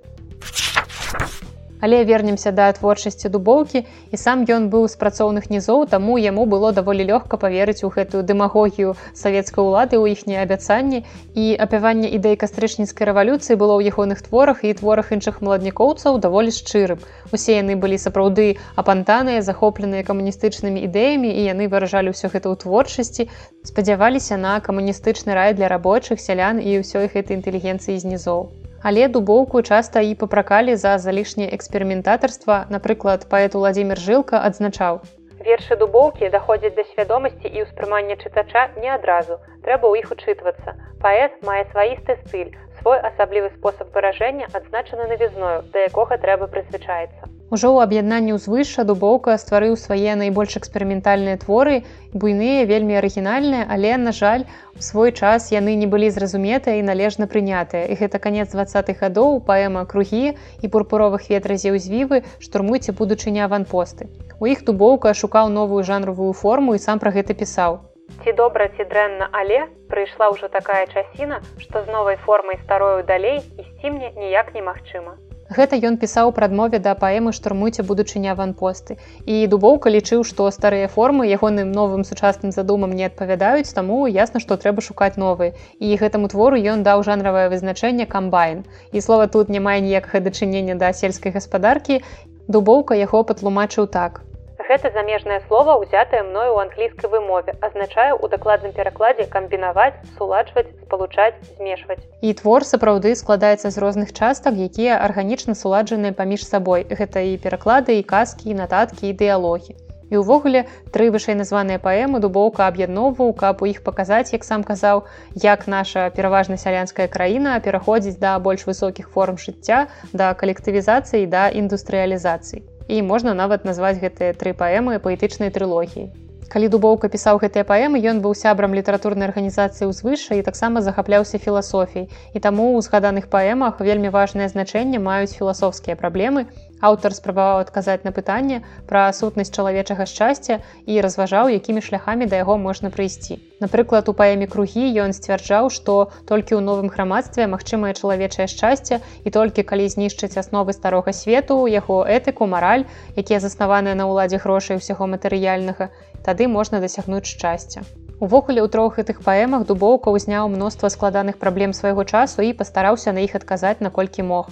[1.80, 6.72] Але вернемся да творчасці дубоўкі і сам ён быў з працоўных нізоў, таму яму было
[6.76, 11.04] даволі лёгка паверыць у гэтую дэмагогію савецкай улады ў іхнія абяцанні
[11.36, 17.00] і апяванне ідэй кастрычніцкай рэвалюцыі было ў ягоных творах і творах іншых маладнікоўцаў даволі шчырым.
[17.32, 23.30] Усе яны былі сапраўды апантаныя, захопленыя камуністычнымі ідэямі і яны выражалі ўсё гэта ў творчасці,
[23.64, 28.59] спадзяваліся на камуністычны рай для рабочых сялян і ўсёй гэтай інтэлігенцыі з нізоў.
[28.82, 35.02] Але дубоўку часта і папракалі за залішняе эксперыментатарства, напрыклад, паэт Владзімир жылка адзначаў.
[35.44, 39.40] Вершы дубоўкі даходзяць да свядомасці і ўспрымання чытача не адразу.
[39.68, 40.76] Трэба ў іх учытвацца.
[41.04, 42.56] Паэт мае сваісты стыль,
[42.90, 47.30] свой асаблівы спосаб выражэння адзначаны навізною, да якога трэба прызвычаецца.
[47.54, 54.10] Ужо ў аб'яднанні ўзвышша дубоўка стварыў свае найбольш эксперыментальныя творы, буйныя, вельмі арыгінальныя, але, на
[54.10, 57.86] жаль, у свой час яны не былі зразуметыя і належна прынятыя.
[57.86, 64.10] І гэта канец двах гадоў паэма кругі і пурпуровых ветразеў звівы штурмуйце будучыня аванпосты.
[64.42, 67.86] У іх дубоўка шукаў новую жанровую форму і сам пра гэта пісаў.
[68.24, 73.40] Ці добра ці дрэнна, але прыйшла ўжо такая часіна, што з новай формай старою далей
[73.40, 75.16] ісці мне ніяк немагчыма.
[75.50, 79.00] Гэта ён пісаў пра адмове да паэмы штурмуйце будучыня аванпосты.
[79.26, 84.60] І дубоўка лічыў, што старыя формы ягоным новым сучасным задумам не адпавядаюць, таму ясна, што
[84.62, 85.56] трэба шукаць новыя.
[85.80, 88.66] І гэтаму твору ён даў жанравае вызначэнне камбайн.
[88.92, 92.04] І слова тут не мае ніякага дачынення да сельскай гаспадаркі.
[92.48, 94.28] Дубоўка яго патлумачыў так
[94.70, 101.34] гэта замежнае слово ўзятае мною ў англійскай вымове азначае ў дакладным перакладзе камбінаваць суладжваць спалучаць
[101.58, 102.00] змешваць.
[102.22, 106.86] І твор сапраўды складаецца з розных частак якія арганічна суладжаныя паміж сабой.
[106.86, 109.74] Гэта і пераклады і казкі і нататкі і дыялогі.
[110.14, 115.06] І ўвогуле тры вышэй названыя паэмы дубоўка аб'ядноўваў каб у іх паказаць як сам казаў
[115.34, 122.69] як наша пераважна сялянская краіна пераходзіць да больш высокіх форм жыцця да калектывізацыі да індустрыялізацыі
[122.90, 126.10] і можна нават назваць гэтыя тры паэмы паэтычнай трылогіі.
[126.50, 132.10] Калі дубоўка пісаў гэтыя паэмы, ён быў сябрам літаратурнай арганізацыі ўзвышша і таксама захапляўся філасофій.
[132.34, 138.12] І таму ў згаданых паэмах вельмі важнае значэнне маюць філасофскія праблемы, Аўтар спрабаваў адказаць на
[138.16, 143.40] пытанне пра сутнасць чалавечага шчасця і разважаў, якімі шляхамі да яго можна прыйсці.
[143.60, 149.30] Напрыклад, у паэме кругі ён сцвярджаў, што толькі ў новым грамадстве магчымае чалавечае шчасце і
[149.36, 152.88] толькі калі знішчыць асновы старога свету, яго этыку, мараль,
[153.20, 155.92] якія заснаваныя на ўладзе грошай усяго матэрыяльнага,
[156.24, 157.84] тады можна дасягнуць шчасця.
[158.20, 163.24] Увогуле ў трох гэтых паэмах дубоўка ўзняў мноства складаных праблем свайго часу і пастараўся на
[163.28, 164.52] іх адказаць наколькі мог.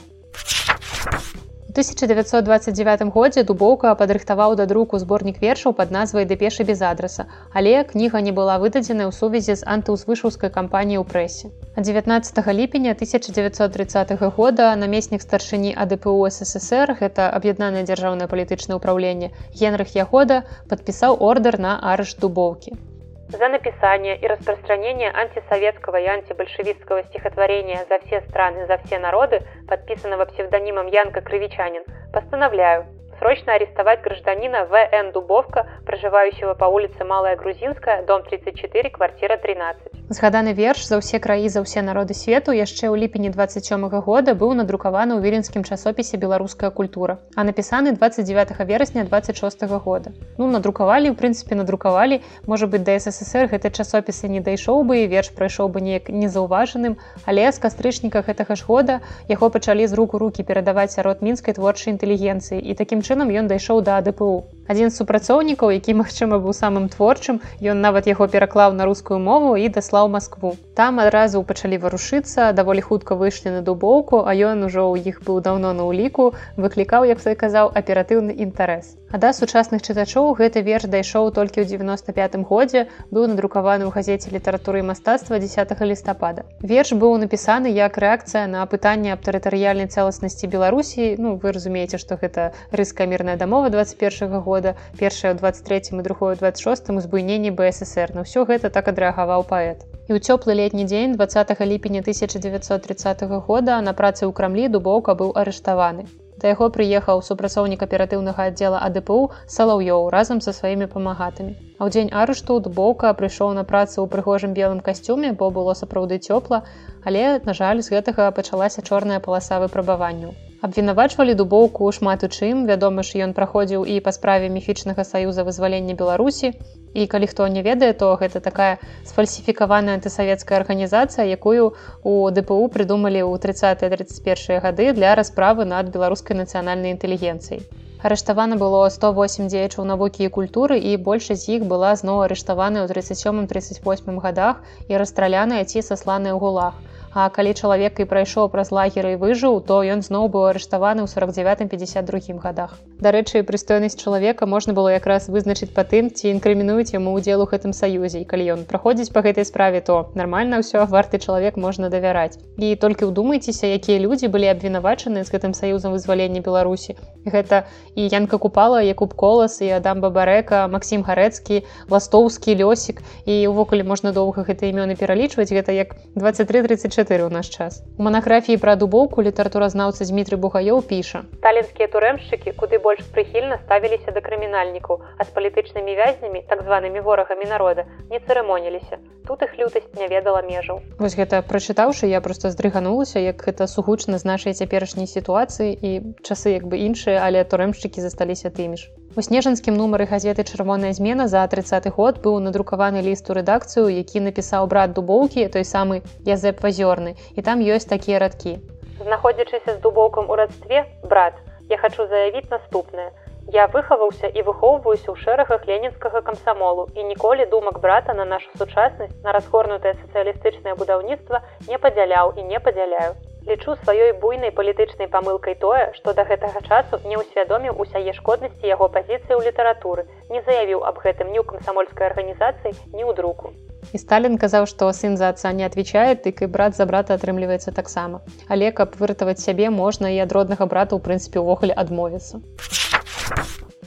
[1.69, 8.21] 1929 годзе дубоўка падрыхтаваў да друку зборнік вершаў пад назвай дэпешы без адраса, але кніга
[8.23, 11.51] не была выдадзена ў сувязі з антыўзвышаўскай кампаніяй у прэсе.
[11.75, 19.91] А 19 ліпеня 1930 года намеснік старшыні АДПУ ССР гэта аб'яднанае дзяржаўнае палітычнае ўпраўленне Генрых
[19.99, 22.79] Ягода падпісаў ордер на арыш дубоўкі.
[23.29, 30.23] За написание и распространение антисоветского и антибольшевистского стихотворения «За все страны, за все народы», подписанного
[30.25, 32.85] псевдонимом Янка Кривичанин, постановляю
[33.19, 35.11] срочно арестовать гражданина В.Н.
[35.11, 39.96] Дубовка, проживающего по улице Малая Грузинская, дом 34, квартира 13.
[40.09, 44.31] Згаданы верш за ўсе краі за ўсе народы свету яшчэ ў ліпені 27 -го года
[44.39, 50.15] быў надрукаваны ў віленскім часопісе беларуская культура, а напісаны 29 верасня 26 -го года.
[50.37, 55.11] Ну надрукавалі, у прынцыпе надрукавалі, можа быць да ССР гэты часопісы не дайшоў бы і
[55.11, 56.95] верш прайшоў бы неяк незаўважаным,
[57.27, 61.91] але з кастрычніка гэтага ж года яго пачалі з руку рукі перадаваць сярод мінскай творчай
[61.91, 64.56] інтэлігенцыі і такім чынам ён дайшоў да АДПУ.
[64.67, 69.55] Адзін з супрацоўнікаў, які, магчыма, быў самым творчым, ён нават яго пераклаў на рускую мову
[69.55, 70.55] і даслаў Маскву.
[70.75, 75.39] Там адразу пачалі варушыцца, даволі хутка выйшлі на дубоўку, а ён ужо ў іх быў
[75.41, 78.99] даўно на ўліку, выклікаў, як той казаў аператыўны інтарэс.
[79.07, 84.35] А да сучасных чытачоў гэты верш дайшоў толькі ў 95 годзе, быў надрукаваны ў газеце
[84.35, 86.43] літаратуры і мастацтва 10 лістапада.
[86.59, 91.15] Верш быў напісаны як рэакцыя на пытанне аб тэрытарыяльнай цэласнасці Беларусі.
[91.23, 94.56] Ну вы разумееце, што гэта рыская мірная дамова 21 года,
[94.99, 98.13] першая ў 23 і другое 26 узбуйненні БСР.
[98.15, 99.83] На ўсё гэта так адрэагаваў паэт.
[100.07, 105.35] І ў цёплы летні дзень 20 ліпеня 1930 года на працы ў крамлі дубоўка быў
[105.35, 106.07] арыштаваны.
[106.37, 109.17] Да яго прыехаў супрацоўнік аператыўнага аддзела АДПУ
[109.55, 111.53] салаўёў разам са сваімі памагатамі.
[111.81, 116.21] А ў дзень арышту дубоўка прыйшоў на працу ў прыгожым белым касцюме, бо было сапраўды
[116.21, 116.61] цёпла,
[117.03, 120.37] але, на жаль, з гэтага пачалася чорная паласа выпрабаванняў.
[120.65, 125.93] Абвінавачвалі дубоўку шмат у чым, вядома ж, ён праходзіў і па справе міфічнага саюза вызвалення
[125.99, 126.49] Беларусі.
[126.97, 133.21] І калі хто не ведае, то гэта такая сфальсіфікаваная антысавецкая арганізацыя, якую у ДПУ прыдумалі
[133.21, 137.61] ў 30-31 гады для расправы над беларускай нацыянальнай інтэлігенцыяй.
[138.01, 142.97] Арыштавана было 108 дзеячаў навукі і культуры і большасць з іх была зноў арыштаваная ў
[142.97, 146.73] 37-38 годах і расстраляная ці сасланая ў гулах.
[147.17, 151.09] А калі чалавек і прайшоў праз лагеры і выжыў, то ён зноў быў арыштаваны ў
[151.09, 152.77] 49-52 годах.
[153.01, 157.73] Дарэчы, прыстойнасць чалавека можна было якраз вызначыць па тым, ці інкрымінуюць яму ўдзел у гэтым
[157.73, 158.21] саюзе.
[158.21, 162.37] І калі ён праходзіць па гэтай справе, то нармальна ўсё варты чалавек можна давяраць.
[162.61, 167.01] І толькі ўдумайцеся, якія людзі былі абвінавачаны з гэтым саюзам вызвалення Беларусі.
[167.25, 167.65] Гэта
[167.97, 174.13] і Янка купала, Якуб колас і Адам Бабарэка, Масім гарэцкі, ластоўскі лёсік і ўвогуле можна
[174.13, 177.83] доўга гэта імёны пералічваць гэта як 23-34 24 у наш час.
[177.97, 181.23] У манаграфіі пра дубоўку літаратуразнаўца Дмітрый Бугаёў піша.
[181.41, 187.45] Талінскія турэмшчыкі куды больш прыхільна ставіліся да крымінальнікаў, а з палітычнымі вязнямі, так званымі ворагамі
[187.47, 188.99] народа, не цырымоніліся.
[189.27, 190.83] Тут іх лютасць не ведала межаў.
[190.99, 195.91] Вось гэта прачытаўшы, я проста здрыганулася, як гэта сугучна з нашай цяперашняй сітуацыі і
[196.23, 198.91] часы як бы іншыя, але турэмшчыкі засталіся тымі ж.
[199.17, 204.21] У снежанскім нумары газеты чырвоная змена за 30 год быў надрукаваны ліст у рэдакцыю, які
[204.21, 208.53] напісаў брат дубоўкі той самы язэп вазёрны і там ёсць такія радкі.
[209.01, 211.33] Знаходзячыся з дубоўкам у радстве брат,
[211.73, 213.09] я хачу заявіць наступнае.
[213.55, 219.17] Я выхаваўся і выхоўваюся ў шэрагах ленінскага камсамолу і ніколі думак брата на нашу сучаснасць
[219.25, 225.83] на расгорнутае сацыялістычнае будаўніцтва не падзяляў і не падзяляю лічу сваёй буйнай палітычнай памылкай тое
[225.97, 230.03] што да гэтага часу не ўсвядоміў усяе шкоднасці яго пазіцыі ў літаратуры
[230.35, 233.53] не заявіў аб гэтым ні ў камсамольскай арганізацыі ні ў друку.
[233.95, 237.71] І сталін казаў што сын за отца не отвечает тык і брат за брата атрымліваецца
[237.71, 238.19] таксама.
[238.47, 242.43] Але каб выратаваць сябе можна і ад роднага брата ў прынцыпе ўвогуле адмовіцца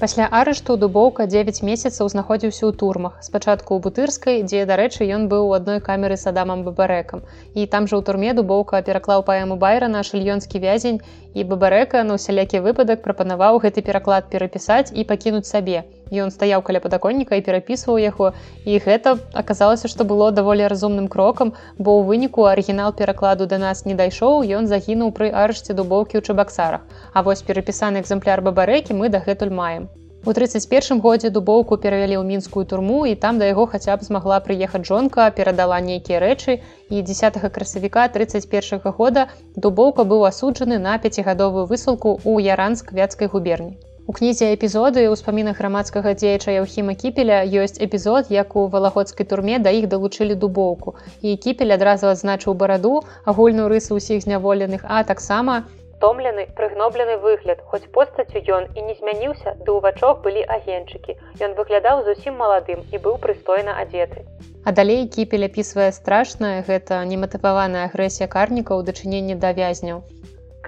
[0.01, 3.19] Пасля арышту дубоўка 9 месяцаў знаходзіўся ў турмах.
[3.27, 7.21] Спачатку ў бутырскай, дзе, дарэчы, ён быў у адной камеры з адамам бабарэкам.
[7.53, 11.05] І там жа ў турме дубоўка пераклаў паэму байрана шыльёнскі вязень
[11.37, 15.85] і бабарэка на ўсялякі выпадак прапанаваў гэты пераклад перапісаць і пакінуць сабе.
[16.11, 18.33] Ён стаяў каля падаконніка і перапісваў яго.
[18.65, 23.87] І гэта аказалася, што было даволі разумным крокам, бо ў выніку арыгінал перакладу да нас
[23.87, 26.83] не дайшоў, ён загінуў пры арышце дубоўкі ў чабаксарах.
[27.15, 29.89] А вось перапісаны экземпляр бабарэкі мы дагэтуль маем.
[30.23, 34.37] У 31 годзе дубоўку перавялі ў мінскую турму і там да яго хаця б змагла
[34.45, 36.61] прыехаць жонка, перадала нейкія рэчы
[36.93, 43.33] і 10 красавіка 31 -го года дубоўка быў асуджаны на пяцігадовую высылку ў яранск вяцкай
[43.33, 43.79] губерні.
[44.07, 49.59] У кнізе эпізоды ў успамінах грамадскага дзеяча Яўхіма кіпеля ёсць эпізод, як у валагодскай турме
[49.59, 50.97] да іх далучылі дубоўку.
[51.21, 55.65] І кіпель адразу адзначыў бараду, агульную рысу ўсіх зняволеных, а таксама,
[56.01, 57.61] стомлены прыгноблены выгляд.
[57.71, 62.81] Хоць постацю ён і не змяніўся ды ў вачок былі агенчыкі ён выглядаў зусім маладым
[62.89, 64.25] і быў прыстойна адзеты.
[64.65, 70.01] А далей кіпель апісвае страшнае гэта нематываваная агрэсія карніка ў дачыненні да вязняў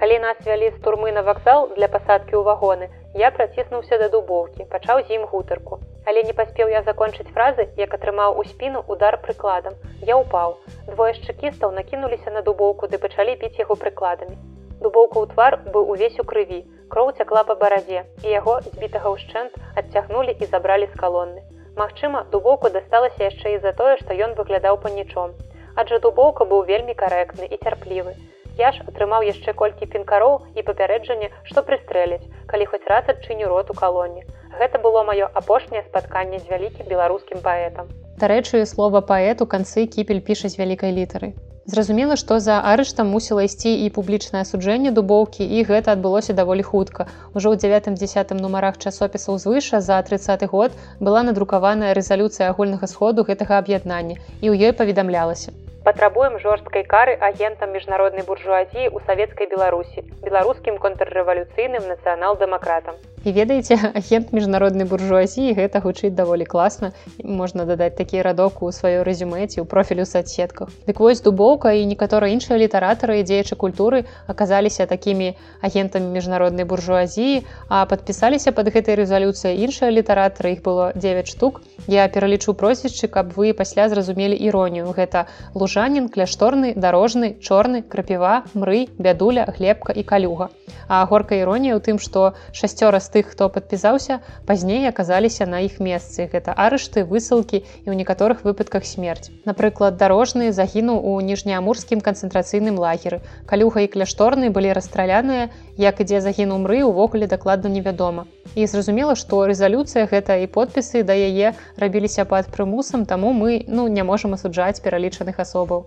[0.01, 2.89] калі нас вялі з турмы на вакзал для пасадкі ў вагоны
[3.23, 7.93] я праціснуўся да дубоўкі пачаў з ім гутарку але не паспеў я закончыць фразы як
[7.99, 9.77] атрымаў у спіну удар прыкладам
[10.13, 10.57] я ўпаў
[10.89, 14.39] двое з чакістаў накінуліся на дубоўку ды пачалі піць яго прыкладамі
[14.83, 16.59] Дубоўка ў твар быў увесь у крыві.
[16.91, 21.43] Кроў цякла па барадзе, і яго збітага ўшчэнт адцягнулі і забралі з калонны.
[21.79, 25.33] Магчыма, дубоўку дасталася яшчэ і за тое, што ён выглядаў панічом.
[25.79, 28.19] Аджа дубоўка быў вельмі карэктны і цярплівы.
[28.57, 33.71] Я ж атрымаў яшчэ колькі пінкароў і папярэджанне, што прыстрэляць, калі хоць раз адчыню рот
[33.73, 34.27] у калоне.
[34.59, 37.89] Гэта было маё апошняе спатканне з вялікім беларускім паэтам.
[38.21, 41.33] Дарэчы, слова паэт у канцы кіпель піша з вялікай літары.
[41.65, 47.07] Зразумела, што за арыштам мусіла ісці і публічнае асуджэнне дубоўкі і гэта адбылося даволі хутка.
[47.33, 53.63] Ужо ў 9-10 нумарах часопісаў звыша за 30 год была надрукаваная рэзалюцыя агульнага сходу гэтага
[53.63, 55.55] аб'яднання і ў ёй паведамлялася.
[55.83, 62.95] Патрабуем жорсткай кары агентам міжнароднай буржуазіі ў савецкай беларусі, беларускім контррэвалюцыйным нацыянал-дэмакратам.
[63.23, 66.91] І ведаеце агент міжнароднай буржуазіі гэта гучыць даволі класна.
[67.23, 72.35] Можна дадаць такі радок у сваё рэзюмеці ў профілю соцсетках дык вось дубоўка і некаторыя
[72.35, 79.63] іншыя літаратары і дзеячы культуры аказаліся такімі агентамі міжнароднай буржуазіі а падпісаліся под гэтай рэзалюцыяй
[79.63, 81.61] іншыя літаратары іх было 9 штук.
[81.87, 84.91] Я пералічу прозвішчы каб вы пасля зразумелі іронію.
[84.91, 90.49] Гэта лужанін кляшторны дарожны чорны крапіва мры бядуля глебка і калюга
[90.87, 95.79] а горка іронія ў тым што шасцёра з тых хто падпісаўся пазней аказаліся на іх
[95.79, 96.25] месцы.
[96.33, 99.29] Гэта арышты высылкі і ў некаторых выпадках смерць.
[99.45, 103.21] Напрыклад дарожны загінуў у ніжнеамурскім канцэнтрацыйным лагеры.
[103.45, 108.25] Калюга і кляшторны былі расстраляныя як ідзе загінуў мры увогуле дакладна невядома.
[108.55, 113.87] І зразумела што рэзалюцыя гэта і подпісы да яе рабіліся пад прымусам таму мы ну
[113.87, 115.85] не можам асуджаць пералічаных асобаў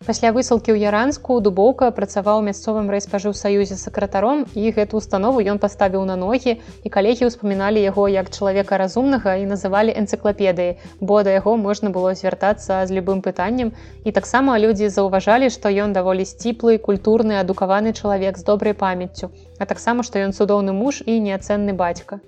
[0.00, 6.16] Пасля высылкі ў яранску дубоўка працаваў мясцовым рэйспажыўсаюзе сакратаром і гэту установу ён паставіў на
[6.22, 11.92] ногі і калегі ўспаміналі яго як чалавека разумнага і называлі энцыклапедыі, бо да яго можна
[11.92, 13.76] было звяртацца з любым пытаннем.
[14.08, 19.28] І таксама людзі заўважалі, што ён даволі сціплы, культурны, адукаваны чалавек з добрай памяццю,
[19.60, 22.24] а таксама, што ён цудоўны муж і неацэнны бацька.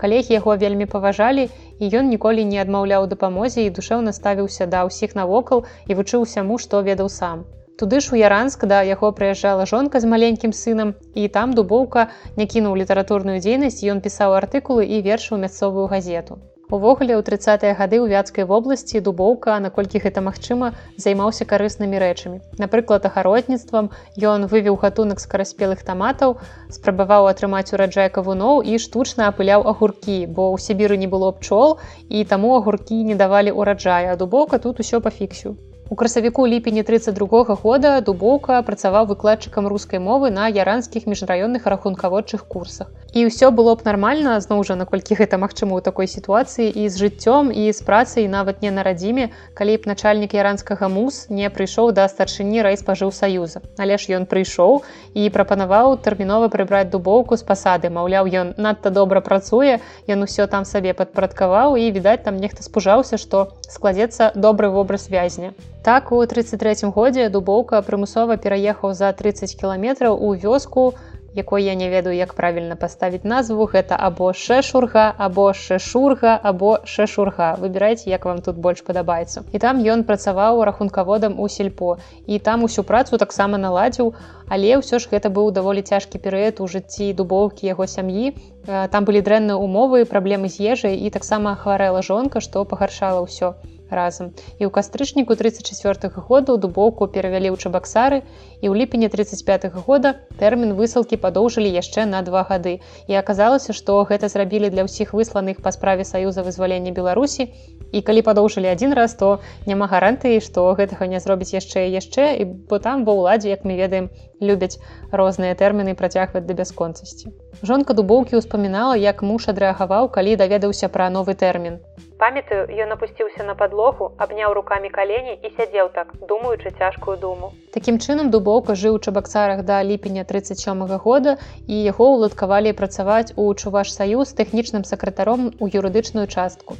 [0.00, 1.48] Калегі яго вельмі паважалі
[1.80, 6.58] і ён ніколі не адмаўляў дапамозе і душэўна ставіўся да ўсіх навокал і вучыў усяму,
[6.58, 7.44] што ведаў сам.
[7.76, 12.46] Туды ж у Яранск да яго прыязджала жонка з маленькім сынам і там дубоўка не
[12.48, 16.40] кінуў літаратурную дзейнасць, ён пісаў артыкулы і вершыў мясцовую газету.
[16.68, 22.42] Увогуле ў 30-е гады ў вяцкай вобласці дубоўка, наколькі гэта магчыма, займаўся карыснымі рэчамі.
[22.58, 26.34] Напрыклад, агародніцтвам ён вывеў гатунак скараспелых таматаў,
[26.74, 31.78] спрабаваў атрымаць ураджай кавуноў і штучна апыляў агуркі, бо ў Сібіры не было пчол
[32.10, 35.54] і таму агуркі не давалі ўраджая, а дубоўка тут усё па фіксю.
[35.88, 42.90] У красавіку ліпені 32 года дубоўка працаваў выкладчыкам рускай мовы на яранскіх міжраённых рахункаводчых курсах.
[43.14, 46.98] І ўсё было б нармальна зноў жа наколькі гэта магчыма ў такой сітуацыі і з
[46.98, 51.94] жыццём і з працай нават не на радзіме, калі б начальнік яранскага мус не прыйшоў
[51.94, 53.62] да старшыні райспажыў саюза.
[53.78, 54.82] Але ж ён прыйшоў
[55.14, 57.94] і прапанаваў тэрмінова прыбраць дубоўку з пасады.
[57.94, 59.78] Маўляў, ён надта добра працуе,
[60.10, 65.54] ён усё там сабе падпарадкаваў і відаць там нехта спужаўся, што складзецца добры вобраз вязня.
[65.86, 70.94] Так у 33 годзе дубоўка прымусова пераехаў за 30 кіламетраў у вёску,
[71.32, 77.52] якой я не ведаю, як правільна паставіць назву гэта або шэшурга, або шэшурга, або шэшурга.
[77.60, 79.44] Выбірайце, як вам тут больш падабаецца.
[79.52, 81.98] І там ён працаваў рахункаводам у сельпо.
[82.26, 84.10] І там усю працу таксама наладзіў,
[84.48, 88.34] але ўсё ж гэта быў даволі цяжкі перыяд у жыцці дубоўкі яго сям'і.
[88.66, 93.54] Там былі дрэнныя умовы, праблемы з ежай і таксама хварэла жонка, што пагаршала ўсё
[93.90, 94.32] разам.
[94.58, 98.22] І ў кастрычніку 34 -го года дубоўку перавялі ў чабаксары
[98.60, 102.80] і ў ліпені 35 -го года тэрмін высылкі падоўжылі яшчэ на два гады.
[103.06, 107.52] І аказалася, што гэта зрабілі для ўсіх высланых па справе саюза вызвалення Беларусі.
[107.92, 112.44] І калі падоўжылі адзін раз, то няма гарантыі, што гэтага не зробіць яшчэ і яшчэ,
[112.68, 114.10] бо там ва ўладзе, як мы ведаем,
[114.40, 114.78] любяць
[115.12, 117.32] розныя тэрміны працягваць да бясконцасці.
[117.62, 121.80] Жонка дубоўкі ўспамінала, як муж адрэагаваў, калі даведаўся пра новы тэрмін.
[122.16, 127.52] Памятаю ён апусціўся на падлогу абняў руками калені і сядзеў так думаючы цяжкую думу.
[127.76, 133.32] Такім чынам дубоўка жыў у чабаксарах да ліпеня 37 -го года і яго ўладкавалі працаваць
[133.36, 136.76] у чуваш саюз тэхнічным сакратаром у юрыдычную частку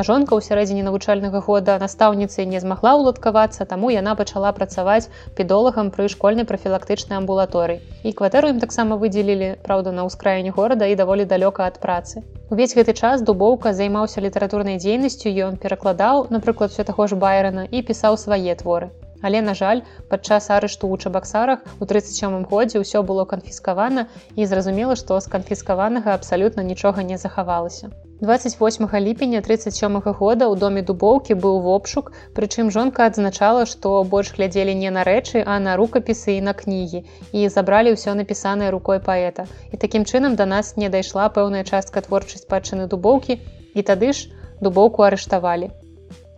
[0.00, 5.90] а жонка ў сярэдзіне навучальнага года настаўніцы не змагла ўладкавацца таму яна пачала працаваць педолагам
[5.96, 7.84] пры школьнай прафілактычнай амбулаторыі.
[8.08, 12.24] І кватэру ім таксама выдзелілі праўда на ўскраіне горада і даволі далёка ад працы.
[12.48, 17.84] Увесь гэты час дубоўка займаўся літаратурнай дзейнасцю ён перакладаў напрыклад все таго ж байрана і
[17.84, 18.88] пісаў свае творы.
[19.20, 24.96] Але на жаль падчас арышту ў чабаксарах у 37 годзе ўсё было канфіскавана і зразумела
[24.96, 31.34] што з канфіскаванага абсалютна нічога не захавалася 28 ліпеня 37 -го года ў доме дубоўкі
[31.34, 36.40] быў вопшук, прычым жонка адзначала, што больш глядзелі не на рэчы, а на рукапісы і
[36.40, 37.00] на кнігі
[37.32, 39.46] і забралі ўсё напісанае рукой паэта.
[39.72, 43.40] І такім чынам да нас не дайшла пэўная частка творчай спадчыны дубоўкі
[43.74, 44.28] і тады ж
[44.60, 45.70] дубоўку арыштавалі.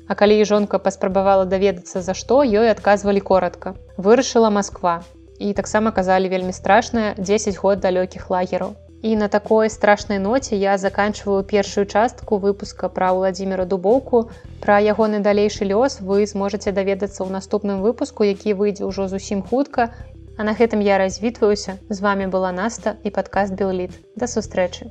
[0.07, 3.75] А калі і жонка паспрабавала даведацца за што ёй адказвалі коротко.
[3.99, 5.03] Вырашыла Масква.
[5.39, 8.79] І таксама казалі вельмі страшная 10 год далёкіх лагераў.
[9.03, 14.31] І на такой страшнай ноце я заканчиваю першую частку выпуска пра владимира дубоўку
[14.63, 15.99] пра ягоны далейшы лёс.
[16.01, 19.91] Вы зможаце даведацца ў наступным выпуску які выйдзе ўжо зусім хутка.
[20.39, 21.79] А на гэтым я развітваюся.
[21.91, 24.89] З вами была наста і падкаст белліт да сустрэчы